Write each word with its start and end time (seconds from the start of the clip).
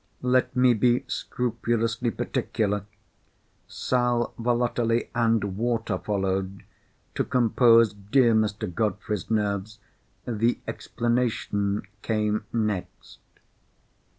Let 0.23 0.55
me 0.55 0.73
be 0.73 1.03
scrupulously 1.05 2.09
particular. 2.09 2.87
Sal 3.67 4.33
volatile 4.39 4.99
and 5.13 5.55
water 5.55 5.99
followed, 5.99 6.63
to 7.13 7.23
compose 7.23 7.93
dear 7.93 8.33
Mr. 8.33 8.65
Godfrey's 8.73 9.29
nerves. 9.29 9.77
The 10.25 10.57
explanation 10.67 11.83
came 12.01 12.45
next. 12.51 13.19